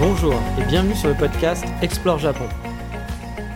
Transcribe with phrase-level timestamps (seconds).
[0.00, 2.48] Bonjour et bienvenue sur le podcast Explore Japon.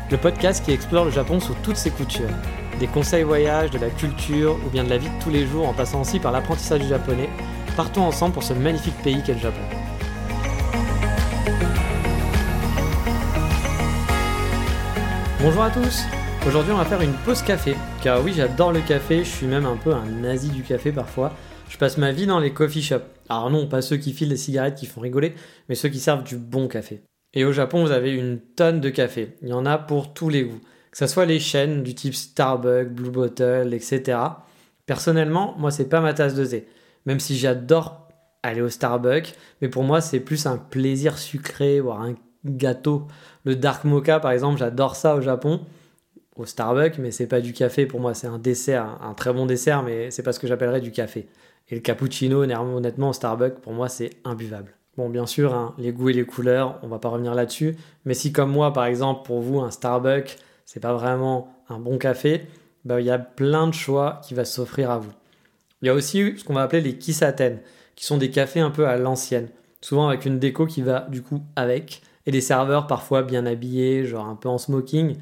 [0.08, 2.30] Le podcast qui explore le Japon sous toutes ses coutures.
[2.78, 5.66] Des conseils voyage, de la culture ou bien de la vie de tous les jours
[5.66, 7.28] en passant aussi par l'apprentissage du japonais.
[7.76, 9.58] Partons ensemble pour ce magnifique pays qu'est le Japon.
[15.40, 16.04] Bonjour à tous
[16.46, 19.66] Aujourd'hui on va faire une pause café, car oui j'adore le café, je suis même
[19.66, 21.32] un peu un nazi du café parfois.
[21.68, 23.17] Je passe ma vie dans les coffee shops.
[23.28, 25.34] Alors non, pas ceux qui filent des cigarettes qui font rigoler,
[25.68, 27.02] mais ceux qui servent du bon café.
[27.34, 30.28] Et au Japon vous avez une tonne de café, il y en a pour tous
[30.28, 30.60] les goûts.
[30.90, 34.18] Que ce soit les chaînes du type Starbucks, Blue Bottle, etc.
[34.86, 36.66] Personnellement, moi c'est pas ma tasse de thé.
[37.04, 38.08] Même si j'adore
[38.42, 42.14] aller au Starbucks, mais pour moi c'est plus un plaisir sucré, voire un
[42.46, 43.06] gâteau.
[43.44, 45.60] Le dark mocha par exemple, j'adore ça au Japon,
[46.36, 49.44] au Starbucks, mais c'est pas du café pour moi, c'est un dessert, un très bon
[49.44, 51.28] dessert, mais c'est pas ce que j'appellerais du café.
[51.70, 54.74] Et le cappuccino, honnêtement, au Starbucks, pour moi c'est imbuvable.
[54.96, 58.14] Bon, bien sûr, hein, les goûts et les couleurs, on va pas revenir là-dessus, mais
[58.14, 62.46] si comme moi, par exemple, pour vous, un Starbucks, c'est pas vraiment un bon café,
[62.84, 65.12] bah, il y a plein de choix qui va s'offrir à vous.
[65.82, 67.60] Il y a aussi ce qu'on va appeler les kisaten,
[67.94, 69.48] qui sont des cafés un peu à l'ancienne,
[69.80, 74.04] souvent avec une déco qui va du coup avec, et des serveurs parfois bien habillés,
[74.04, 75.16] genre un peu en smoking.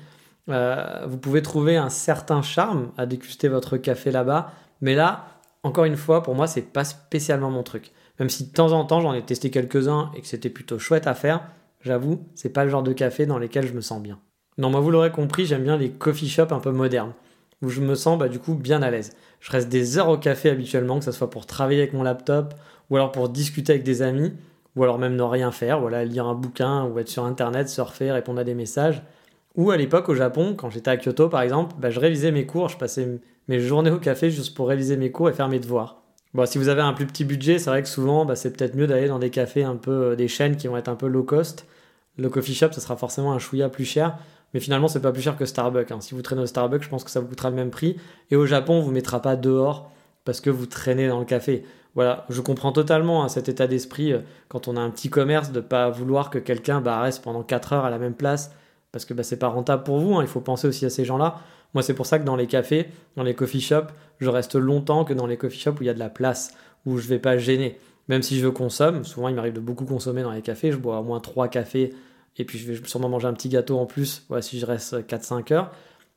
[0.49, 5.27] Euh, vous pouvez trouver un certain charme à déguster votre café là-bas, mais là,
[5.67, 7.91] encore une fois, pour moi, c'est pas spécialement mon truc.
[8.21, 11.09] Même si de temps en temps j'en ai testé quelques-uns et que c'était plutôt chouette
[11.09, 11.43] à faire,
[11.81, 14.21] j'avoue, c'est pas le genre de café dans lesquels je me sens bien.
[14.59, 17.13] Non, moi vous l'aurez compris, j'aime bien les coffee shops un peu modernes,
[17.63, 19.17] où je me sens bah, du coup bien à l'aise.
[19.41, 22.55] Je reste des heures au café habituellement, que ce soit pour travailler avec mon laptop,
[22.89, 24.33] ou alors pour discuter avec des amis,
[24.77, 28.13] ou alors même ne rien faire, voilà, lire un bouquin, ou être sur internet, surfer,
[28.13, 29.03] répondre à des messages.
[29.57, 32.47] Ou à l'époque au Japon, quand j'étais à Kyoto par exemple, bah, je révisais mes
[32.47, 35.61] cours, je passais mes journées au café juste pour réviser mes cours et faire mes
[35.61, 36.03] devoirs.
[36.35, 38.75] Bon, si vous avez un plus petit budget, c'est vrai que souvent, bah, c'est peut-être
[38.75, 41.07] mieux d'aller dans des cafés un peu, euh, des chaînes qui vont être un peu
[41.07, 41.67] low cost.
[42.19, 44.19] Le coffee shop, ça sera forcément un chouïa plus cher,
[44.53, 45.91] mais finalement, c'est pas plus cher que Starbucks.
[45.93, 46.01] Hein.
[46.01, 47.97] Si vous traînez au Starbucks, je pense que ça vous coûtera le même prix.
[48.31, 49.91] Et au Japon, on vous mettra pas dehors
[50.25, 51.65] parce que vous traînez dans le café.
[51.95, 54.19] Voilà, je comprends totalement hein, cet état d'esprit euh,
[54.49, 57.73] quand on a un petit commerce de pas vouloir que quelqu'un bah, reste pendant 4
[57.73, 58.53] heures à la même place
[58.93, 60.15] parce que bah, c'est pas rentable pour vous.
[60.17, 60.23] Hein.
[60.23, 61.41] Il faut penser aussi à ces gens-là.
[61.77, 65.05] Moi, c'est pour ça que dans les cafés, dans les coffee shops, je reste longtemps
[65.05, 66.55] que dans les coffee shops où il y a de la place,
[66.87, 67.79] où je vais pas gêner.
[68.09, 70.99] Même si je consomme, souvent il m'arrive de beaucoup consommer dans les cafés, je bois
[71.01, 71.93] au moins 3 cafés
[72.39, 75.07] et puis je vais sûrement manger un petit gâteau en plus voilà, si je reste
[75.07, 75.71] 4-5 heures.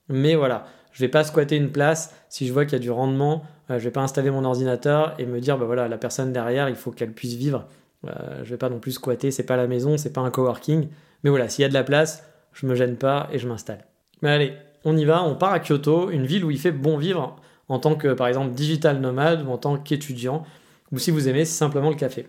[0.08, 2.91] Mais voilà, je vais pas squatter une place si je vois qu'il y a du
[2.91, 6.31] rendement, euh, je vais pas installer mon ordinateur et me dire bah voilà, la personne
[6.31, 7.68] derrière, il faut qu'elle puisse vivre.
[8.08, 10.88] Euh, je vais pas non plus squatter, c'est pas la maison, c'est pas un coworking.
[11.26, 13.84] Mais voilà, s'il y a de la place, je me gêne pas et je m'installe.
[14.22, 14.53] Mais allez,
[14.85, 17.35] on y va, on part à Kyoto, une ville où il fait bon vivre
[17.67, 20.44] en tant que par exemple digital nomade ou en tant qu'étudiant,
[20.91, 22.28] ou si vous aimez simplement le café.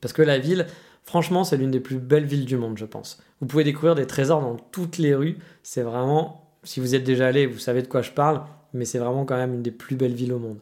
[0.00, 0.66] Parce que la ville,
[1.04, 3.22] franchement, c'est l'une des plus belles villes du monde, je pense.
[3.40, 7.28] Vous pouvez découvrir des trésors dans toutes les rues, c'est vraiment, si vous êtes déjà
[7.28, 8.42] allé, vous savez de quoi je parle,
[8.74, 10.58] mais c'est vraiment quand même une des plus belles villes au monde.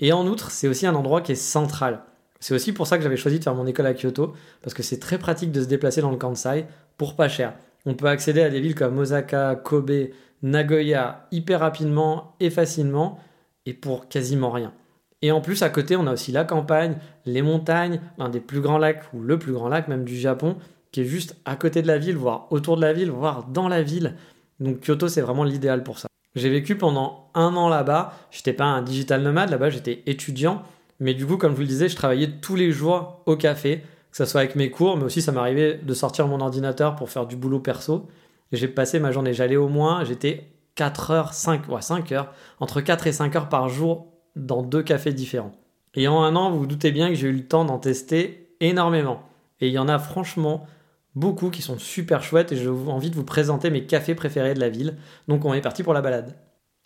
[0.00, 2.02] Et en outre, c'est aussi un endroit qui est central.
[2.40, 4.32] C'est aussi pour ça que j'avais choisi de faire mon école à Kyoto,
[4.62, 6.66] parce que c'est très pratique de se déplacer dans le Kansai
[6.96, 7.54] pour pas cher.
[7.84, 10.08] On peut accéder à des villes comme Osaka, Kobe,
[10.42, 13.18] Nagoya hyper rapidement et facilement
[13.66, 14.72] et pour quasiment rien.
[15.20, 18.60] Et en plus, à côté, on a aussi la campagne, les montagnes, l'un des plus
[18.60, 20.56] grands lacs, ou le plus grand lac même du Japon,
[20.92, 23.68] qui est juste à côté de la ville, voire autour de la ville, voire dans
[23.68, 24.14] la ville.
[24.60, 26.08] Donc Kyoto, c'est vraiment l'idéal pour ça.
[26.34, 28.14] J'ai vécu pendant un an là-bas.
[28.30, 30.62] J'étais pas un digital nomade, là-bas j'étais étudiant.
[31.00, 33.82] Mais du coup, comme je vous le disais, je travaillais tous les jours au café,
[34.10, 37.10] que ce soit avec mes cours, mais aussi ça m'arrivait de sortir mon ordinateur pour
[37.10, 38.06] faire du boulot perso.
[38.52, 42.80] J'ai passé ma journée, j'allais au moins, j'étais 4 heures, 5, ouais, 5 heures, entre
[42.80, 45.52] 4 et 5 heures par jour dans deux cafés différents.
[45.94, 48.54] Et en un an, vous vous doutez bien que j'ai eu le temps d'en tester
[48.60, 49.22] énormément.
[49.60, 50.66] Et il y en a franchement
[51.14, 54.60] beaucoup qui sont super chouettes et j'ai envie de vous présenter mes cafés préférés de
[54.60, 54.96] la ville.
[55.26, 56.36] Donc on est parti pour la balade.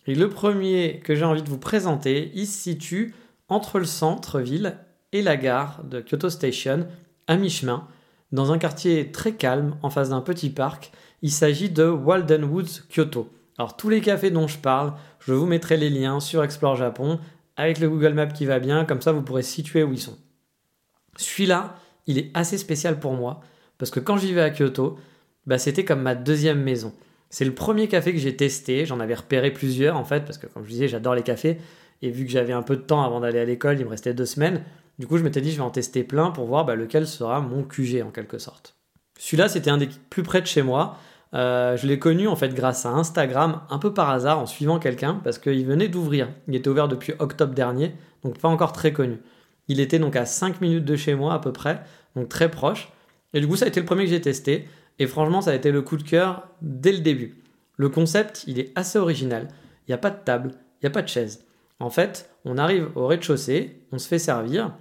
[0.07, 3.15] Et le premier que j'ai envie de vous présenter, il se situe
[3.49, 4.79] entre le centre-ville
[5.13, 6.87] et la gare de Kyoto Station,
[7.27, 7.87] à mi-chemin,
[8.33, 10.91] dans un quartier très calme en face d'un petit parc
[11.23, 13.29] il s'agit de Walden Woods Kyoto.
[13.57, 17.21] Alors tous les cafés dont je parle, je vous mettrai les liens sur Explore Japon
[17.57, 20.19] avec le Google Maps qui va bien, comme ça vous pourrez situer où ils sont.
[21.17, 21.77] Celui-là,
[22.07, 23.41] il est assez spécial pour moi,
[23.79, 24.99] parce que quand j'y vais à Kyoto,
[25.47, 26.93] bah, c'était comme ma deuxième maison.
[27.31, 30.47] C'est le premier café que j'ai testé, j'en avais repéré plusieurs en fait, parce que
[30.47, 31.59] comme je disais, j'adore les cafés,
[32.01, 34.15] et vu que j'avais un peu de temps avant d'aller à l'école, il me restait
[34.15, 34.65] deux semaines,
[34.99, 37.41] du coup je m'étais dit je vais en tester plein pour voir bah, lequel sera
[37.41, 38.77] mon QG en quelque sorte.
[39.19, 40.99] Celui-là, c'était un des plus près de chez moi.
[41.35, 44.79] Euh, je l'ai connu en fait grâce à Instagram, un peu par hasard, en suivant
[44.79, 46.29] quelqu'un, parce qu'il venait d'ouvrir.
[46.49, 49.19] Il était ouvert depuis octobre dernier, donc pas encore très connu.
[49.69, 51.83] Il était donc à 5 minutes de chez moi à peu près,
[52.17, 52.93] donc très proche.
[53.33, 54.69] Et du coup, ça a été le premier que j'ai testé.
[54.99, 57.43] Et franchement, ça a été le coup de cœur dès le début.
[57.77, 59.49] Le concept, il est assez original.
[59.87, 61.45] Il n'y a pas de table, il n'y a pas de chaise.
[61.81, 64.73] En fait, on arrive au rez-de-chaussée, on se fait servir,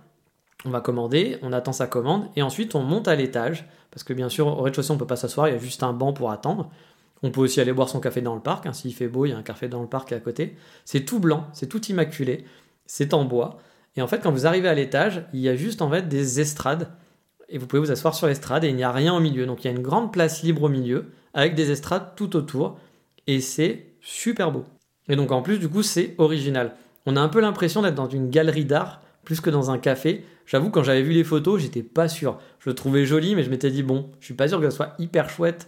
[0.65, 4.13] on va commander, on attend sa commande, et ensuite on monte à l'étage, parce que
[4.13, 6.31] bien sûr, au rez-de-chaussée, on peut pas s'asseoir, il y a juste un banc pour
[6.31, 6.71] attendre.
[7.23, 9.29] On peut aussi aller boire son café dans le parc, hein, s'il fait beau, il
[9.29, 10.55] y a un café dans le parc à côté.
[10.85, 12.45] C'est tout blanc, c'est tout immaculé,
[12.87, 13.59] c'est en bois.
[13.95, 16.39] Et en fait, quand vous arrivez à l'étage, il y a juste en fait des
[16.39, 16.89] estrades
[17.51, 19.45] et vous pouvez vous asseoir sur l'estrade et il n'y a rien au milieu.
[19.45, 22.79] Donc il y a une grande place libre au milieu avec des estrades tout autour
[23.27, 24.63] et c'est super beau.
[25.09, 26.75] Et donc en plus du coup c'est original.
[27.05, 30.25] On a un peu l'impression d'être dans une galerie d'art plus que dans un café.
[30.45, 32.39] J'avoue quand j'avais vu les photos, j'étais pas sûr.
[32.59, 34.75] Je le trouvais joli mais je m'étais dit bon, je suis pas sûr que ce
[34.75, 35.67] soit hyper chouette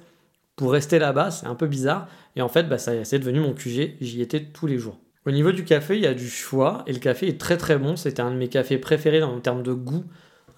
[0.55, 2.07] pour rester là-bas, c'est un peu bizarre.
[2.35, 4.99] Et en fait, bah, c'est devenu mon QG, j'y étais tous les jours.
[5.25, 7.77] Au niveau du café, il y a du choix et le café est très très
[7.77, 7.95] bon.
[7.95, 10.03] C'était un de mes cafés préférés en termes de goût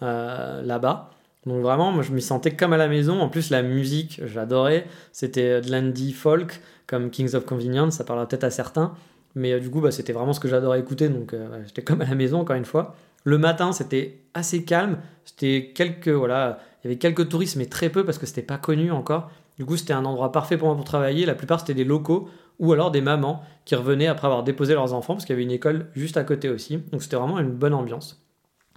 [0.01, 1.12] euh, là-bas.
[1.45, 3.19] Donc vraiment, moi je me sentais comme à la maison.
[3.21, 4.88] En plus, la musique, j'adorais.
[5.12, 8.95] C'était de l'indie folk, comme Kings of Convenience, ça parlera peut-être à certains.
[9.35, 11.09] Mais euh, du coup, bah, c'était vraiment ce que j'adorais écouter.
[11.09, 12.95] Donc euh, j'étais comme à la maison, encore une fois.
[13.23, 14.99] Le matin, c'était assez calme.
[15.23, 18.57] C'était quelques, voilà, il y avait quelques touristes, mais très peu parce que c'était pas
[18.57, 19.31] connu encore.
[19.57, 21.25] Du coup, c'était un endroit parfait pour moi pour travailler.
[21.25, 22.29] La plupart, c'était des locaux
[22.59, 25.43] ou alors des mamans qui revenaient après avoir déposé leurs enfants parce qu'il y avait
[25.43, 26.77] une école juste à côté aussi.
[26.91, 28.23] Donc c'était vraiment une bonne ambiance.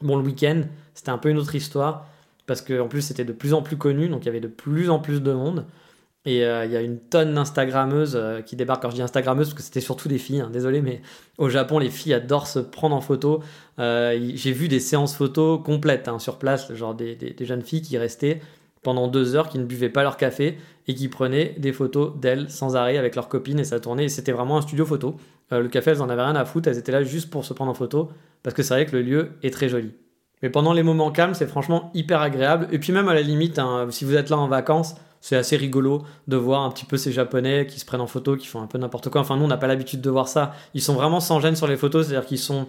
[0.03, 0.63] Bon, le week-end,
[0.95, 2.07] c'était un peu une autre histoire
[2.47, 4.91] parce qu'en plus c'était de plus en plus connu, donc il y avait de plus
[4.91, 5.67] en plus de monde.
[6.29, 8.83] Et euh, il y a une tonne d'Instagrammeuses euh, qui débarquent.
[8.83, 11.01] Quand je dis Instagrammeuses, parce que c'était surtout des filles, hein, désolé, mais
[11.39, 13.43] au Japon, les filles adorent se prendre en photo.
[13.79, 17.97] Euh, j'ai vu des séances photos complètes hein, sur place, genre des, jeunes filles qui
[17.97, 18.43] restaient
[18.83, 22.51] pendant deux heures, qui ne buvaient pas leur café et qui prenaient des photos d'elles
[22.51, 24.11] sans arrêt avec leurs copines et ça tournait.
[24.11, 25.17] C'était vraiment un studio photo.
[25.51, 27.71] le café, elles en avaient rien à foutre, elles étaient là juste pour se prendre
[27.71, 28.11] en photo
[28.43, 29.95] parce que c'est vrai que le lieu est très joli.
[30.43, 32.69] Mais pendant les moments calmes, c'est franchement hyper agréable.
[32.71, 35.57] Et puis même à la limite, hein, si vous êtes là en vacances, c'est assez
[35.57, 38.61] rigolo de voir un petit peu ces Japonais qui se prennent en photo, qui font
[38.61, 39.21] un peu n'importe quoi.
[39.21, 40.55] Enfin, nous, on n'a pas l'habitude de voir ça.
[40.75, 42.69] Ils sont vraiment sans gêne sur les photos, c'est-à-dire qu'ils sont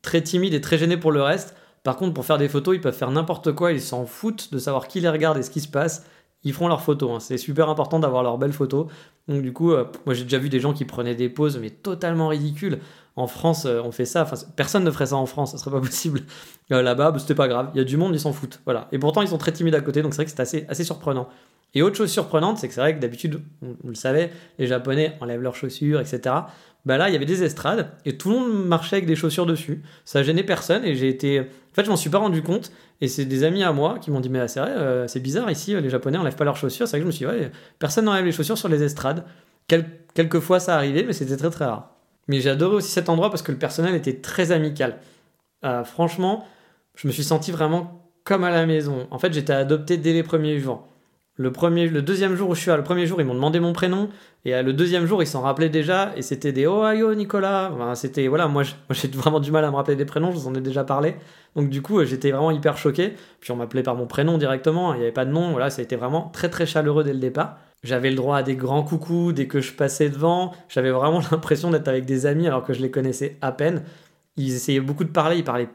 [0.00, 1.54] très timides et très gênés pour le reste.
[1.82, 4.58] Par contre, pour faire des photos, ils peuvent faire n'importe quoi, ils s'en foutent de
[4.58, 6.04] savoir qui les regarde et ce qui se passe.
[6.44, 7.10] Ils font leurs photos.
[7.12, 7.20] Hein.
[7.20, 8.86] C'est super important d'avoir leurs belles photos.
[9.28, 11.70] Donc du coup, euh, moi j'ai déjà vu des gens qui prenaient des poses mais
[11.70, 12.80] totalement ridicules.
[13.14, 14.22] En France, euh, on fait ça.
[14.22, 16.22] Enfin, personne ne ferait ça en France, ça serait pas possible.
[16.72, 17.70] Euh, là-bas, bah, c'était pas grave.
[17.74, 18.60] Il y a du monde, ils s'en foutent.
[18.64, 18.88] Voilà.
[18.90, 20.84] Et pourtant, ils sont très timides à côté, donc c'est vrai que c'est assez, assez
[20.84, 21.28] surprenant.
[21.74, 25.16] Et autre chose surprenante, c'est que c'est vrai que d'habitude, on, le savait, les Japonais
[25.20, 26.34] enlèvent leurs chaussures, etc.
[26.84, 29.46] Bah là, il y avait des estrades et tout le monde marchait avec des chaussures
[29.46, 29.82] dessus.
[30.04, 31.40] Ça gênait personne et j'ai été.
[31.40, 34.10] En fait, je m'en suis pas rendu compte et c'est des amis à moi qui
[34.10, 36.86] m'ont dit mais c'est vrai, euh, c'est bizarre ici, les Japonais enlèvent pas leurs chaussures.
[36.86, 39.24] C'est vrai que je me suis dit ouais, personne n'enlève les chaussures sur les estrades.
[39.68, 41.92] quelques fois ça arrivait, mais c'était très très rare.
[42.28, 44.98] Mais adoré aussi cet endroit parce que le personnel était très amical.
[45.64, 46.46] Euh, franchement,
[46.96, 49.06] je me suis senti vraiment comme à la maison.
[49.10, 50.86] En fait, j'étais adopté dès les premiers jours.
[51.42, 53.58] Le, premier, le deuxième jour où je suis là, le premier jour, ils m'ont demandé
[53.58, 54.08] mon prénom.
[54.44, 56.12] Et euh, le deuxième jour, ils s'en rappelaient déjà.
[56.16, 57.72] Et c'était des Oh, ayo, Nicolas.
[57.96, 60.54] c'était, voilà, moi, j'ai vraiment du mal à me rappeler des prénoms, je vous en
[60.54, 61.16] ai déjà parlé.
[61.56, 63.14] Donc, du coup, j'étais vraiment hyper choqué.
[63.40, 64.94] Puis, on m'appelait par mon prénom directement.
[64.94, 65.50] Il n'y avait pas de nom.
[65.50, 67.58] Voilà, ça a été vraiment très, très chaleureux dès le départ.
[67.82, 70.52] J'avais le droit à des grands coucous dès que je passais devant.
[70.68, 73.82] J'avais vraiment l'impression d'être avec des amis alors que je les connaissais à peine.
[74.36, 75.68] Ils essayaient beaucoup de parler, ils parlaient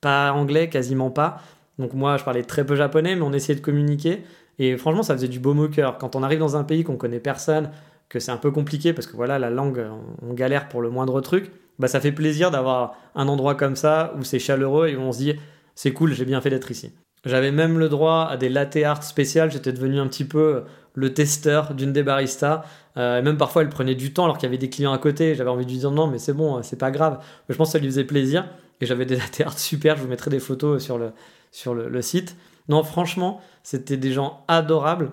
[0.00, 1.40] pas anglais, quasiment pas.
[1.78, 4.24] Donc moi, je parlais très peu japonais, mais on essayait de communiquer.
[4.64, 5.98] Et franchement, ça faisait du beau au cœur.
[5.98, 7.70] Quand on arrive dans un pays qu'on connaît personne,
[8.08, 9.84] que c'est un peu compliqué parce que voilà, la langue,
[10.22, 11.50] on galère pour le moindre truc,
[11.80, 15.10] bah ça fait plaisir d'avoir un endroit comme ça où c'est chaleureux et où on
[15.10, 15.34] se dit
[15.74, 16.92] c'est cool, j'ai bien fait d'être ici.
[17.24, 20.62] J'avais même le droit à des latte art spéciales, j'étais devenu un petit peu
[20.94, 22.62] le testeur d'une des baristas.
[22.96, 24.98] Euh, et même parfois, elle prenait du temps alors qu'il y avait des clients à
[24.98, 25.34] côté.
[25.34, 27.18] J'avais envie de lui dire non, mais c'est bon, c'est pas grave.
[27.48, 28.46] Mais je pense que ça lui faisait plaisir.
[28.80, 31.10] Et j'avais des latte art super, je vous mettrai des photos sur le,
[31.50, 32.36] sur le, site.
[32.72, 35.10] Non, franchement, c'était des gens adorables.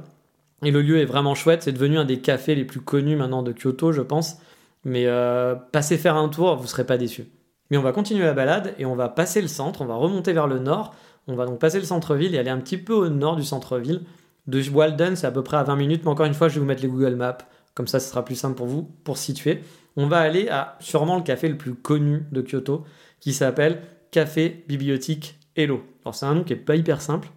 [0.63, 1.62] Et le lieu est vraiment chouette.
[1.62, 4.38] C'est devenu un des cafés les plus connus maintenant de Kyoto, je pense.
[4.86, 7.25] Mais euh, passez faire un tour, vous serez pas déçus.
[7.70, 10.32] Mais on va continuer la balade et on va passer le centre, on va remonter
[10.32, 10.96] vers le nord.
[11.28, 14.04] On va donc passer le centre-ville et aller un petit peu au nord du centre-ville.
[14.48, 16.60] De Walden, c'est à peu près à 20 minutes, mais encore une fois, je vais
[16.62, 17.39] vous mettre les Google Maps.
[17.75, 19.63] Comme ça, ce sera plus simple pour vous pour situer.
[19.98, 22.86] On va aller à sûrement le café le plus connu de Kyoto,
[23.20, 25.84] qui s'appelle Café Bibliothèque Hello.
[26.06, 27.28] Alors c'est un nom qui est pas hyper simple,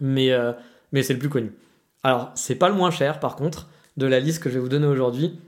[0.00, 0.52] mais, euh,
[0.92, 1.52] mais c'est le plus connu.
[2.02, 4.68] Alors c'est pas le moins cher par contre de la liste que je vais vous
[4.68, 5.38] donner aujourd'hui.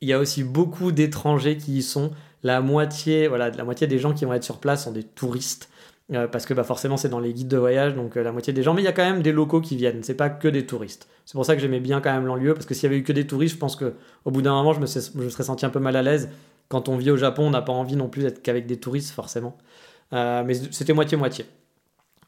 [0.00, 2.10] Il y a aussi beaucoup d'étrangers qui y sont.
[2.42, 5.68] La moitié, voilà, la moitié des gens qui vont être sur place sont des touristes.
[6.12, 8.52] Euh, parce que bah, forcément c'est dans les guides de voyage, donc euh, la moitié
[8.52, 10.48] des gens, mais il y a quand même des locaux qui viennent, c'est pas que
[10.48, 11.06] des touristes.
[11.24, 13.04] C'est pour ça que j'aimais bien quand même l'enlieu, parce que s'il y avait eu
[13.04, 13.94] que des touristes, je pense que
[14.24, 16.28] au bout d'un moment je me, serais senti un peu mal à l'aise.
[16.68, 19.12] Quand on vit au Japon, on n'a pas envie non plus d'être qu'avec des touristes,
[19.12, 19.56] forcément.
[20.12, 21.46] Mais c'était moitié-moitié.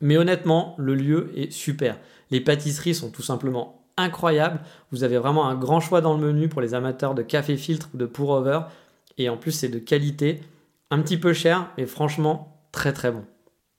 [0.02, 1.98] Mais honnêtement, le lieu est super.
[2.30, 4.60] Les pâtisseries sont tout simplement incroyables.
[4.90, 7.88] Vous avez vraiment un grand choix dans le menu pour les amateurs de café filtre
[7.94, 8.60] ou de pour-over.
[9.16, 10.40] Et en plus, c'est de qualité.
[10.90, 13.24] Un petit peu cher, mais franchement, très très bon.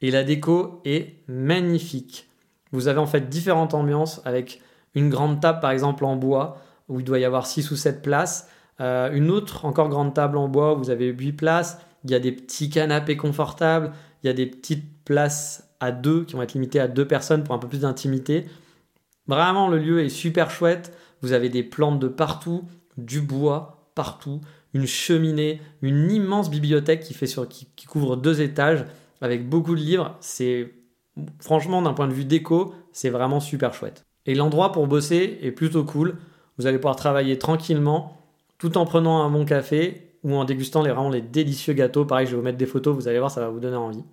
[0.01, 2.30] Et la déco est magnifique.
[2.72, 4.62] Vous avez en fait différentes ambiances avec
[4.96, 6.58] une grande table par exemple en bois
[6.89, 8.50] où il doit y avoir 6 ou 7 places.
[8.82, 11.80] Euh, une autre encore grande table en bois où vous avez 8 places.
[12.03, 13.92] Il y a des petits canapés confortables.
[14.24, 17.44] Il y a des petites places à deux qui vont être limitées à deux personnes
[17.44, 18.46] pour un peu plus d'intimité.
[19.28, 20.96] Vraiment, le lieu est super chouette.
[21.22, 22.63] Vous avez des plantes de partout,
[22.98, 24.42] du bois partout,
[24.74, 28.86] une cheminée, une immense bibliothèque qui, fait sur, qui couvre deux étages
[29.22, 30.18] avec beaucoup de livres.
[30.20, 30.74] C'est
[31.40, 34.06] franchement d'un point de vue déco, c'est vraiment super chouette.
[34.25, 36.18] Et l'endroit pour bosser est plutôt cool.
[36.58, 38.18] Vous allez pouvoir travailler tranquillement
[38.58, 42.06] tout en prenant un bon café ou en dégustant les, vraiment les délicieux gâteaux.
[42.06, 44.04] Pareil, je vais vous mettre des photos, vous allez voir, ça va vous donner envie.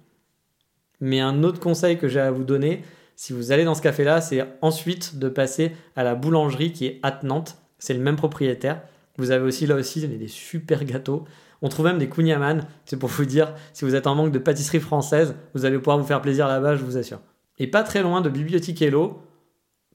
[1.01, 2.83] Mais un autre conseil que j'ai à vous donner,
[3.17, 7.01] si vous allez dans ce café-là, c'est ensuite de passer à la boulangerie qui est
[7.03, 7.57] attenante.
[7.79, 8.83] C'est le même propriétaire.
[9.19, 11.25] Vous avez aussi là aussi des super gâteaux.
[11.63, 14.39] On trouve même des kunyaman, c'est pour vous dire, si vous êtes en manque de
[14.39, 17.21] pâtisserie française, vous allez pouvoir vous faire plaisir là-bas, je vous assure.
[17.59, 19.21] Et pas très loin de Bibliothèque Hello,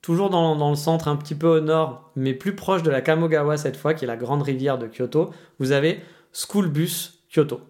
[0.03, 3.57] toujours dans, le centre, un petit peu au nord, mais plus proche de la Kamogawa
[3.57, 5.99] cette fois, qui est la grande rivière de Kyoto, vous avez
[6.31, 7.61] School Bus Kyoto.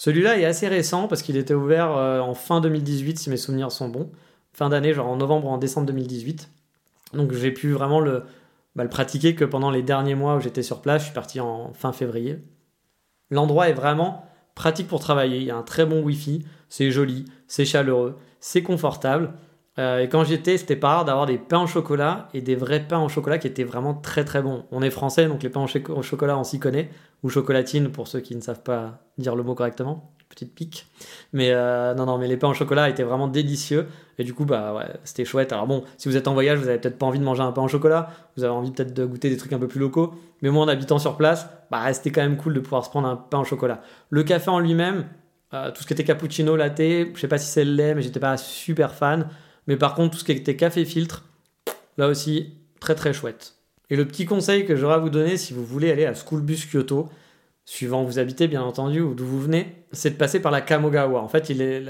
[0.00, 3.70] Celui-là est assez récent parce qu'il était ouvert euh, en fin 2018, si mes souvenirs
[3.70, 4.10] sont bons.
[4.54, 6.48] Fin d'année, genre en novembre ou en décembre 2018.
[7.12, 8.22] Donc j'ai pu vraiment le,
[8.74, 11.02] bah, le pratiquer que pendant les derniers mois où j'étais sur place.
[11.02, 12.38] Je suis parti en fin février.
[13.28, 15.36] L'endroit est vraiment pratique pour travailler.
[15.36, 19.34] Il y a un très bon Wi-Fi, c'est joli, c'est chaleureux, c'est confortable.
[19.80, 22.86] Euh, et quand j'étais, c'était pas rare d'avoir des pains au chocolat et des vrais
[22.86, 24.64] pains au chocolat qui étaient vraiment très très bons.
[24.70, 26.90] On est français, donc les pains au chocolat, on s'y connaît,
[27.22, 30.86] ou chocolatine pour ceux qui ne savent pas dire le mot correctement petite pique.
[31.32, 33.88] Mais euh, non, non, mais les pains au chocolat étaient vraiment délicieux.
[34.18, 35.52] Et du coup, bah ouais, c'était chouette.
[35.52, 37.52] Alors bon, si vous êtes en voyage, vous avez peut-être pas envie de manger un
[37.52, 38.10] pain au chocolat.
[38.36, 40.14] Vous avez envie peut-être de goûter des trucs un peu plus locaux.
[40.40, 43.08] Mais moi, en habitant sur place, bah c'était quand même cool de pouvoir se prendre
[43.08, 43.82] un pain au chocolat.
[44.08, 45.06] Le café en lui-même,
[45.52, 48.02] euh, tout ce qui était cappuccino, latte, je sais pas si c'est le lait, mais
[48.02, 49.26] j'étais pas super fan.
[49.66, 51.24] Mais par contre, tout ce qui était café filtre,
[51.98, 53.56] là aussi, très très chouette.
[53.90, 56.40] Et le petit conseil que j'aurais à vous donner si vous voulez aller à School
[56.40, 57.08] Bus Kyoto,
[57.64, 60.60] suivant où vous habitez bien entendu ou d'où vous venez, c'est de passer par la
[60.60, 61.20] Kamogawa.
[61.20, 61.80] En fait, il est,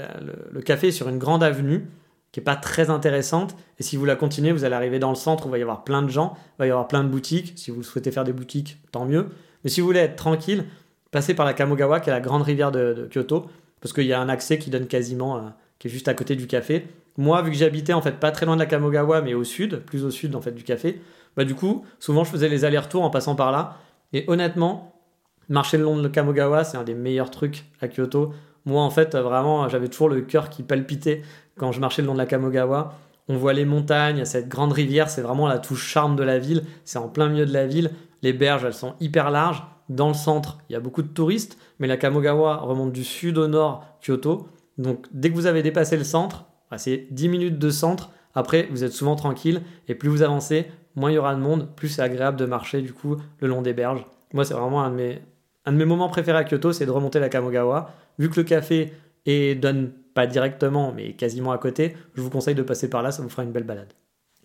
[0.51, 1.87] le, café est sur une grande avenue
[2.31, 3.55] qui est pas très intéressante.
[3.79, 5.61] Et si vous la continuez, vous allez arriver dans le centre où il va y
[5.61, 7.53] avoir plein de gens, il va y avoir plein de boutiques.
[7.55, 9.27] Si vous souhaitez faire des boutiques, tant mieux.
[9.63, 10.65] Mais si vous voulez être tranquille,
[11.11, 13.47] passez par la Kamogawa, qui est la grande rivière de, Kyoto,
[13.81, 15.51] parce qu'il y a un accès qui donne quasiment,
[15.81, 16.85] qui est juste à côté du café.
[17.17, 19.77] Moi, vu que j'habitais en fait pas très loin de la Kamogawa, mais au sud,
[19.77, 21.01] plus au sud en fait du café,
[21.35, 23.77] bah du coup, souvent je faisais les allers-retours en passant par là.
[24.13, 25.01] Et honnêtement,
[25.49, 28.31] marcher le long de Kamogawa, c'est un des meilleurs trucs à Kyoto.
[28.65, 31.23] Moi, en fait, vraiment, j'avais toujours le cœur qui palpitait
[31.57, 32.93] quand je marchais le long de la Kamogawa.
[33.27, 36.61] On voit les montagnes, cette grande rivière, c'est vraiment la touche charme de la ville.
[36.85, 37.89] C'est en plein milieu de la ville.
[38.21, 39.63] Les berges, elles sont hyper larges.
[39.89, 43.39] Dans le centre, il y a beaucoup de touristes, mais la Kamogawa remonte du sud
[43.39, 44.47] au nord Kyoto.
[44.77, 48.11] Donc, dès que vous avez dépassé le centre, bah, c'est 10 minutes de centre.
[48.33, 49.61] Après, vous êtes souvent tranquille.
[49.87, 52.81] Et plus vous avancez, moins il y aura de monde, plus c'est agréable de marcher
[52.81, 54.05] du coup le long des berges.
[54.33, 57.93] Moi, c'est vraiment un de mes, moments préférés à Kyoto, c'est de remonter la Kamogawa.
[58.17, 58.93] Vu que le café
[59.25, 63.11] est, donne pas directement, mais quasiment à côté, je vous conseille de passer par là,
[63.11, 63.93] ça vous fera une belle balade.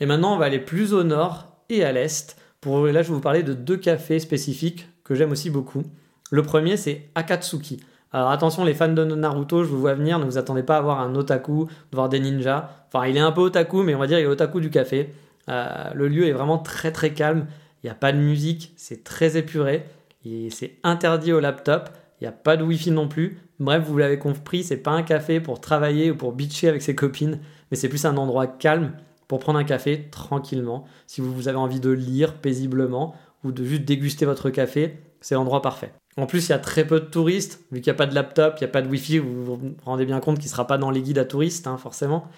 [0.00, 2.36] Et maintenant, on va aller plus au nord et à l'est.
[2.60, 5.82] Pour là, je vais vous parler de deux cafés spécifiques que j'aime aussi beaucoup.
[6.30, 7.80] Le premier, c'est Akatsuki.
[8.12, 10.80] Alors attention, les fans de Naruto, je vous vois venir, ne vous attendez pas à
[10.80, 12.70] voir un otaku, voir des ninjas.
[12.88, 15.12] Enfin, il est un peu otaku, mais on va dire il est otaku du café.
[15.48, 17.46] Euh, le lieu est vraiment très très calme.
[17.82, 19.84] Il n'y a pas de musique, c'est très épuré
[20.50, 21.90] c'est interdit au laptop.
[22.20, 23.38] Il n'y a pas de wifi non plus.
[23.60, 26.94] Bref, vous l'avez compris, c'est pas un café pour travailler ou pour bitcher avec ses
[26.94, 28.92] copines, mais c'est plus un endroit calme
[29.28, 30.84] pour prendre un café tranquillement.
[31.06, 35.62] Si vous avez envie de lire paisiblement ou de juste déguster votre café, c'est l'endroit
[35.62, 35.92] parfait.
[36.16, 38.14] En plus, il y a très peu de touristes, vu qu'il n'y a pas de
[38.14, 40.66] laptop, il n'y a pas de wifi, vous vous rendez bien compte qu'il ne sera
[40.66, 42.28] pas dans les guides à touristes, hein, forcément.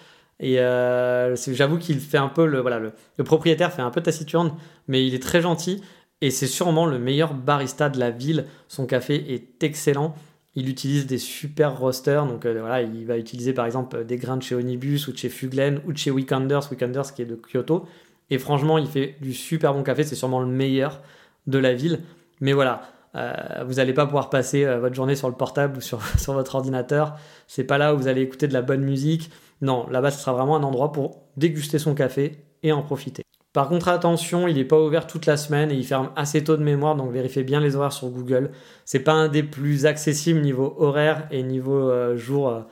[0.41, 4.53] Et euh, j'avoue qu'il fait un peu le, voilà, le propriétaire fait un peu taciturne,
[4.87, 5.81] mais il est très gentil
[6.21, 8.45] et c'est sûrement le meilleur barista de la ville.
[8.67, 10.15] Son café est excellent.
[10.55, 14.37] Il utilise des super rosters, donc euh, voilà, il va utiliser par exemple des grains
[14.37, 17.35] de chez Onibus ou de chez Fuglen ou de chez Weekenders, Weekenders qui est de
[17.35, 17.85] Kyoto.
[18.29, 21.01] Et franchement, il fait du super bon café, c'est sûrement le meilleur
[21.47, 22.01] de la ville.
[22.41, 22.81] Mais voilà,
[23.15, 26.55] euh, vous n'allez pas pouvoir passer euh, votre journée sur le portable ou sur, votre
[26.55, 27.15] ordinateur.
[27.47, 29.31] C'est pas là où vous allez écouter de la bonne musique.
[29.61, 33.23] Non, là-bas, ce sera vraiment un endroit pour déguster son café et en profiter.
[33.51, 36.55] Par contre, attention, il n'est pas ouvert toute la semaine et il ferme assez tôt
[36.55, 38.51] de mémoire, donc vérifiez bien les horaires sur Google.
[38.85, 42.63] C'est pas un des plus accessibles niveau horaire et niveau euh, jour,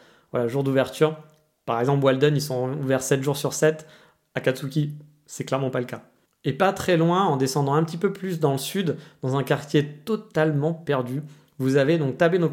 [0.46, 1.18] jour d'ouverture.
[1.66, 3.88] Par exemple, Walden, ils sont ouverts 7 jours sur 7.
[4.36, 4.94] Akatsuki,
[5.26, 6.04] c'est clairement pas le cas.
[6.48, 9.44] Et pas très loin, en descendant un petit peu plus dans le sud, dans un
[9.44, 11.22] quartier totalement perdu,
[11.60, 12.50] vous avez donc Tabeno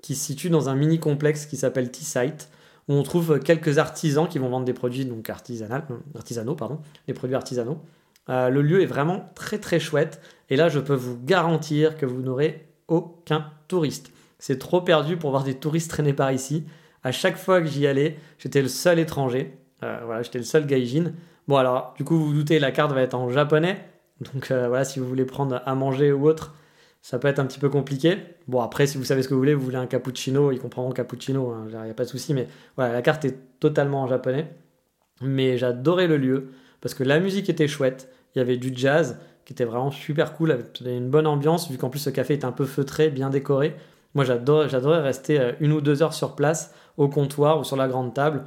[0.00, 2.48] qui se situe dans un mini complexe qui s'appelle T-Site,
[2.88, 5.82] où on trouve quelques artisans qui vont vendre des produits donc artisanaux,
[6.16, 7.82] artisanaux pardon, des produits artisanaux.
[8.30, 12.06] Euh, le lieu est vraiment très très chouette, et là je peux vous garantir que
[12.06, 14.12] vous n'aurez aucun touriste.
[14.38, 16.64] C'est trop perdu pour voir des touristes traîner par ici.
[17.04, 19.58] À chaque fois que j'y allais, j'étais le seul étranger.
[19.82, 21.12] Euh, voilà, j'étais le seul gaijin.
[21.50, 23.84] Bon, alors, du coup, vous vous doutez, la carte va être en japonais.
[24.20, 26.54] Donc euh, voilà, si vous voulez prendre à manger ou autre,
[27.02, 28.18] ça peut être un petit peu compliqué.
[28.46, 30.92] Bon, après, si vous savez ce que vous voulez, vous voulez un cappuccino, ils comprendront
[30.92, 32.34] cappuccino, il hein, n'y a pas de souci.
[32.34, 34.48] Mais voilà, la carte est totalement en japonais.
[35.22, 38.08] Mais j'adorais le lieu parce que la musique était chouette.
[38.36, 41.78] Il y avait du jazz qui était vraiment super cool, avec une bonne ambiance, vu
[41.78, 43.74] qu'en plus ce café est un peu feutré, bien décoré.
[44.14, 47.88] Moi, j'adorais rester euh, une ou deux heures sur place, au comptoir ou sur la
[47.88, 48.44] grande table,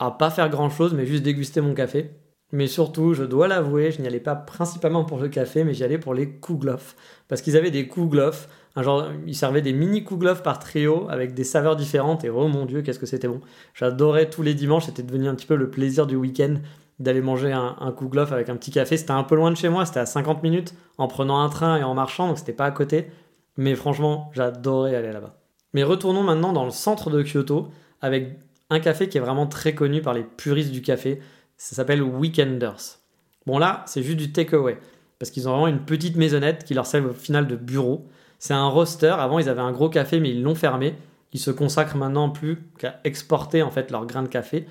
[0.00, 2.10] à pas faire grand chose, mais juste déguster mon café.
[2.52, 5.84] Mais surtout, je dois l'avouer, je n'y allais pas principalement pour le café, mais j'y
[5.84, 6.96] allais pour les kouglof.
[7.28, 11.34] Parce qu'ils avaient des kouglof, un genre, ils servaient des mini kouglof par trio avec
[11.34, 12.24] des saveurs différentes.
[12.24, 13.40] Et oh mon dieu, qu'est-ce que c'était bon.
[13.74, 16.56] J'adorais tous les dimanches, c'était devenu un petit peu le plaisir du week-end
[16.98, 17.94] d'aller manger un, un
[18.32, 18.96] avec un petit café.
[18.96, 21.78] C'était un peu loin de chez moi, c'était à 50 minutes en prenant un train
[21.78, 23.08] et en marchant, donc c'était pas à côté.
[23.56, 25.38] Mais franchement, j'adorais aller là-bas.
[25.74, 27.68] Mais retournons maintenant dans le centre de Kyoto
[28.00, 28.38] avec
[28.70, 31.20] un café qui est vraiment très connu par les puristes du café.
[31.62, 32.98] Ça s'appelle Weekenders.
[33.46, 34.78] Bon là, c'est juste du takeaway.
[35.20, 38.08] Parce qu'ils ont vraiment une petite maisonnette qui leur sert au final de bureau.
[38.40, 39.14] C'est un roster.
[39.16, 40.96] Avant, ils avaient un gros café, mais ils l'ont fermé.
[41.32, 44.66] Ils se consacrent maintenant plus qu'à exporter en fait leurs grains de café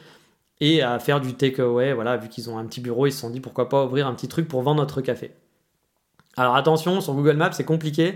[0.59, 1.93] et à faire du takeaway.
[1.93, 4.13] Voilà, vu qu'ils ont un petit bureau, ils se sont dit pourquoi pas ouvrir un
[4.13, 5.31] petit truc pour vendre notre café.
[6.35, 8.15] Alors attention, sur Google Maps, c'est compliqué.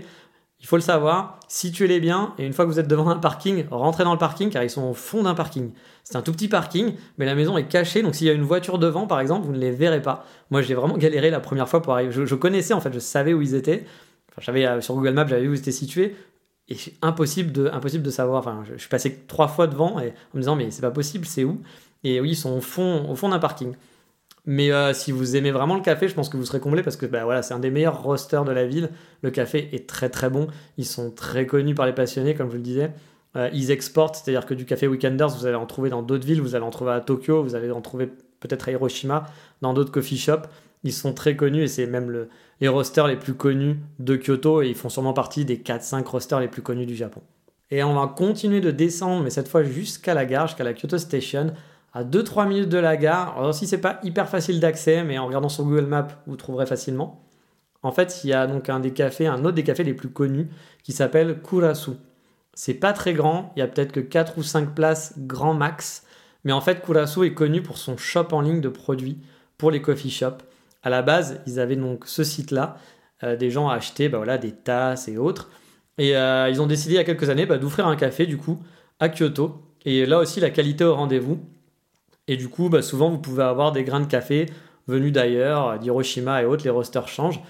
[0.60, 3.66] Il faut le savoir, situez-les bien et une fois que vous êtes devant un parking,
[3.70, 5.70] rentrez dans le parking car ils sont au fond d'un parking.
[6.02, 8.42] C'est un tout petit parking, mais la maison est cachée donc s'il y a une
[8.42, 10.24] voiture devant par exemple, vous ne les verrez pas.
[10.50, 12.10] Moi j'ai vraiment galéré la première fois pour arriver.
[12.10, 13.84] Je, connaissais en fait, je savais où ils étaient.
[14.32, 16.16] Enfin, j'avais euh, sur Google Maps, j'avais vu où ils étaient situés
[16.68, 18.38] et impossible de, impossible de savoir.
[18.38, 21.26] Enfin, je, suis passé trois fois devant et en me disant mais c'est pas possible,
[21.26, 21.60] c'est où?
[22.02, 23.74] Et oui, ils sont au fond, au fond d'un parking.
[24.46, 26.96] Mais euh, si vous aimez vraiment le café, je pense que vous serez comblé parce
[26.96, 28.90] que bah, voilà, c'est un des meilleurs rosters de la ville.
[29.22, 30.46] Le café est très très bon.
[30.78, 32.92] Ils sont très connus par les passionnés, comme je le disais.
[33.34, 36.40] Euh, ils exportent, c'est-à-dire que du café Weekenders, vous allez en trouver dans d'autres villes.
[36.40, 38.06] Vous allez en trouver à Tokyo, vous allez en trouver
[38.38, 39.26] peut-être à Hiroshima,
[39.62, 40.46] dans d'autres coffee shops.
[40.84, 42.28] Ils sont très connus et c'est même le,
[42.60, 46.38] les rosters les plus connus de Kyoto et ils font sûrement partie des 4-5 rosters
[46.38, 47.20] les plus connus du Japon.
[47.72, 50.98] Et on va continuer de descendre, mais cette fois jusqu'à la gare, jusqu'à la Kyoto
[50.98, 51.52] Station
[51.96, 53.38] à 2-3 minutes de la gare.
[53.38, 56.66] Alors si c'est pas hyper facile d'accès, mais en regardant sur Google Maps, vous trouverez
[56.66, 57.24] facilement.
[57.82, 60.10] En fait, il y a donc un des cafés, un autre des cafés les plus
[60.10, 60.50] connus,
[60.82, 61.92] qui s'appelle Kurasu.
[62.52, 66.04] C'est pas très grand, il y a peut-être que 4 ou 5 places grand max,
[66.44, 69.18] mais en fait Kurasu est connu pour son shop en ligne de produits
[69.56, 70.44] pour les coffee shops.
[70.82, 72.76] À la base, ils avaient donc ce site-là,
[73.24, 75.48] euh, des gens achetaient bah voilà, des tasses et autres.
[75.96, 78.36] Et euh, ils ont décidé il y a quelques années bah, d'ouvrir un café du
[78.36, 78.62] coup
[79.00, 79.62] à Kyoto.
[79.86, 81.40] Et là aussi, la qualité au rendez-vous.
[82.28, 84.46] Et du coup, bah, souvent, vous pouvez avoir des grains de café
[84.86, 87.40] venus d'ailleurs, d'Hiroshima et autres, les rosters changent.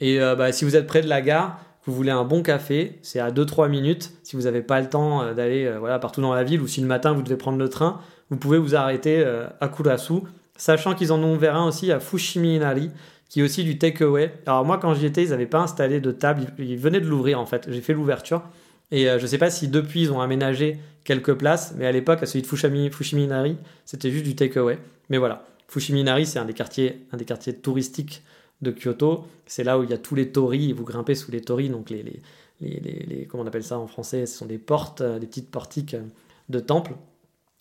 [0.00, 2.98] Et euh, bah, si vous êtes près de la gare, vous voulez un bon café,
[3.02, 4.12] c'est à 2-3 minutes.
[4.22, 6.66] Si vous n'avez pas le temps euh, d'aller euh, voilà, partout dans la ville ou
[6.66, 8.00] si le matin vous devez prendre le train,
[8.30, 9.24] vous pouvez vous arrêter
[9.60, 10.14] à Kurasu,
[10.56, 12.90] sachant qu'ils en ont ouvert un aussi à Fushimi Inari,
[13.28, 14.34] qui est aussi du takeaway.
[14.46, 17.38] Alors moi, quand j'y étais, ils n'avaient pas installé de table, ils venaient de l'ouvrir
[17.38, 17.68] en fait.
[17.70, 18.42] J'ai fait l'ouverture.
[18.90, 22.22] Et je ne sais pas si depuis ils ont aménagé quelques places, mais à l'époque,
[22.22, 24.78] à celui de Fushimi, Fushiminari, c'était juste du takeaway.
[25.08, 28.22] Mais voilà, Fushiminari, c'est un des quartiers, un des quartiers touristiques
[28.62, 29.26] de Kyoto.
[29.46, 31.90] C'est là où il y a tous les torii, vous grimpez sous les torii, donc
[31.90, 32.20] les, les,
[32.60, 35.50] les, les, comment on appelle ça en français, ce sont des portes, euh, des petites
[35.50, 36.02] portiques euh,
[36.48, 36.92] de temples.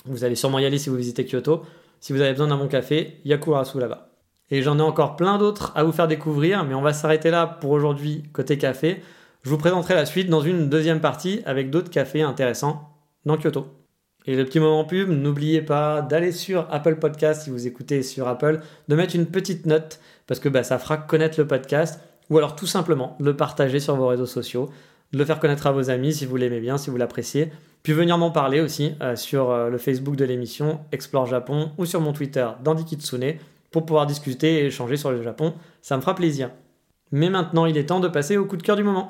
[0.05, 1.63] Vous allez sûrement y aller si vous visitez Kyoto.
[1.99, 4.09] Si vous avez besoin d'un bon café, Yakurasu là-bas.
[4.51, 7.47] Et j'en ai encore plein d'autres à vous faire découvrir, mais on va s'arrêter là
[7.47, 9.01] pour aujourd'hui côté café.
[9.45, 12.89] Je vous présenterai la suite dans une deuxième partie avec d'autres cafés intéressants
[13.27, 13.67] dans Kyoto.
[14.25, 18.27] Et le petit moment pub, n'oubliez pas d'aller sur Apple Podcast si vous écoutez sur
[18.27, 21.99] Apple, de mettre une petite note parce que bah, ça fera connaître le podcast
[22.31, 24.71] ou alors tout simplement le partager sur vos réseaux sociaux.
[25.13, 27.51] de le faire connaître à vos amis si vous l'aimez bien, si vous l'appréciez.
[27.83, 31.85] Puis venir m'en parler aussi euh, sur euh, le Facebook de l'émission Explore Japon ou
[31.85, 33.35] sur mon Twitter Dandy Kitsune
[33.69, 35.53] pour pouvoir discuter et échanger sur le Japon.
[35.83, 36.49] Ça me fera plaisir.
[37.17, 39.07] Mais maintenant, il est temps de passer au coup de cœur du moment.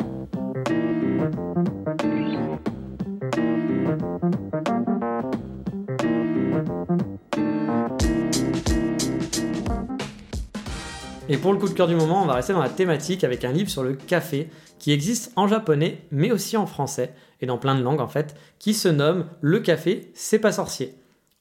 [11.28, 13.44] Et pour le coup de cœur du moment, on va rester dans la thématique avec
[13.44, 17.58] un livre sur le café qui existe en japonais mais aussi en français et dans
[17.58, 20.94] plein de langues en fait, qui se nomme Le café, c'est pas sorcier.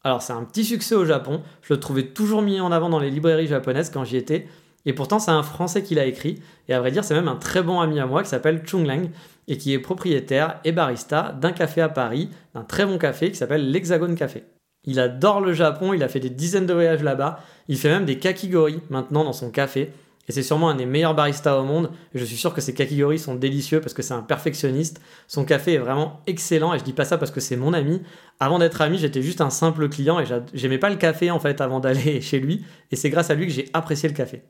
[0.02, 3.00] Alors c'est un petit succès au Japon, je le trouvais toujours mis en avant dans
[3.00, 4.48] les librairies japonaises quand j'y étais,
[4.86, 7.36] et pourtant c'est un français qui l'a écrit, et à vrai dire c'est même un
[7.36, 9.10] très bon ami à moi qui s'appelle Chung Lang,
[9.48, 13.36] et qui est propriétaire et barista d'un café à Paris, d'un très bon café qui
[13.36, 14.44] s'appelle l'Hexagone Café.
[14.86, 18.04] Il adore le Japon, il a fait des dizaines de voyages là-bas, il fait même
[18.04, 19.92] des kakigori maintenant dans son café,
[20.26, 22.74] et c'est sûrement un des meilleurs baristas au monde, et je suis sûr que ses
[22.74, 25.00] kakigori sont délicieux parce que c'est un perfectionniste.
[25.28, 28.02] Son café est vraiment excellent, et je dis pas ça parce que c'est mon ami.
[28.40, 31.60] Avant d'être ami, j'étais juste un simple client, et j'aimais pas le café en fait
[31.60, 34.42] avant d'aller chez lui, et c'est grâce à lui que j'ai apprécié le café.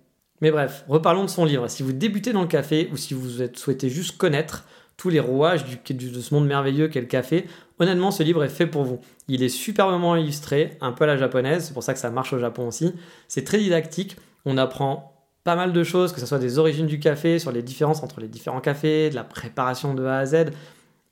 [0.44, 1.68] Mais bref, reparlons de son livre.
[1.68, 4.66] Si vous débutez dans le café, ou si vous souhaitez juste connaître
[4.98, 7.46] tous les rouages de ce monde merveilleux qu'est le café,
[7.78, 9.00] honnêtement, ce livre est fait pour vous.
[9.26, 12.35] Il est superbement illustré, un peu à la japonaise, c'est pour ça que ça marche
[12.35, 12.92] au Japon aussi.
[13.26, 17.00] C'est très didactique, on apprend pas mal de choses, que ce soit des origines du
[17.00, 20.50] café, sur les différences entre les différents cafés, de la préparation de A à Z.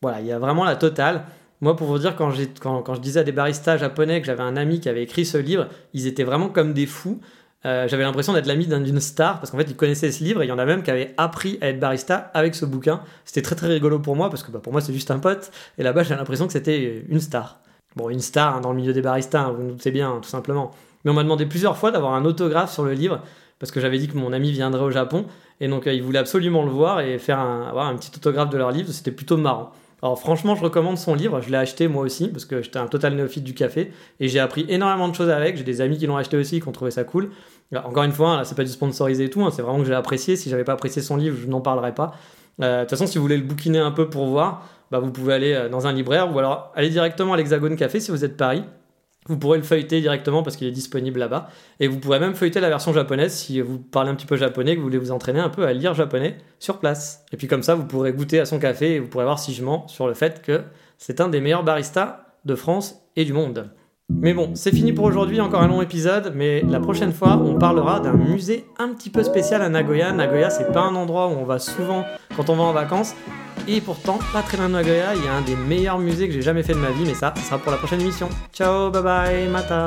[0.03, 1.25] Voilà, il y a vraiment la totale.
[1.63, 2.35] Moi, pour vous dire, quand,
[2.83, 5.39] quand, je disais à des baristas japonais que j'avais un ami qui avait écrit ce
[5.39, 7.19] livre, ils étaient vraiment comme des fous.
[7.65, 10.47] Euh, j'avais l'impression d'être l'ami d'une star parce qu'en fait ils connaissaient ce livre et
[10.47, 13.01] il y en a même qui avaient appris à être barista avec ce bouquin.
[13.25, 15.53] C'était très très rigolo pour moi parce que bah, pour moi c'est juste un pote
[15.79, 17.61] et là-bas j'ai l'impression que c'était une star.
[17.95, 20.29] Bon, une star hein, dans le milieu des baristas, hein, vous vous doutez bien, tout
[20.29, 20.73] simplement.
[21.05, 23.21] Mais on m'a demandé plusieurs fois d'avoir un autographe sur le livre
[23.59, 25.27] parce que j'avais dit que mon ami viendrait au Japon
[25.61, 28.51] et donc euh, il voulait absolument le voir et faire un, avoir un petit autographe
[28.51, 28.91] de leur livre.
[28.91, 29.73] C'était plutôt marrant.
[30.03, 31.41] Alors franchement, je recommande son livre.
[31.41, 34.41] Je l'ai acheté moi aussi parce que j'étais un total néophyte du café et j'ai
[34.41, 35.57] appris énormément de choses avec.
[35.57, 37.31] J'ai des amis qui l'ont acheté aussi, qui ont trouvé ça cool.
[37.73, 39.95] Encore une fois, là, c'est pas du sponsorisé et tout, hein, c'est vraiment que j'ai
[39.95, 40.35] apprécié.
[40.37, 42.15] Si j'avais pas apprécié son livre, je n'en parlerai pas.
[42.61, 45.11] Euh, de toute façon, si vous voulez le bouquiner un peu pour voir, bah, vous
[45.11, 48.25] pouvez aller euh, dans un libraire ou alors aller directement à l'Hexagone Café si vous
[48.25, 48.65] êtes Paris.
[49.27, 51.49] Vous pourrez le feuilleter directement parce qu'il est disponible là-bas.
[51.79, 54.75] Et vous pourrez même feuilleter la version japonaise si vous parlez un petit peu japonais,
[54.75, 57.25] que vous voulez vous entraîner un peu à lire japonais sur place.
[57.33, 59.55] Et puis comme ça, vous pourrez goûter à son café et vous pourrez voir si
[59.55, 60.63] je mens sur le fait que
[60.99, 63.71] c'est un des meilleurs baristas de France et du monde.
[64.09, 67.55] Mais bon, c'est fini pour aujourd'hui, encore un long épisode, mais la prochaine fois, on
[67.55, 70.13] parlera d'un musée un petit peu spécial à Nagoya.
[70.13, 72.05] Nagoya, c'est pas un endroit où on va souvent
[72.37, 73.15] quand on va en vacances,
[73.69, 76.35] et pourtant, pas très loin de Nagoya, il y a un des meilleurs musées que
[76.35, 78.29] j'ai jamais fait de ma vie, mais ça, ça sera pour la prochaine émission.
[78.53, 79.87] Ciao, bye bye, mata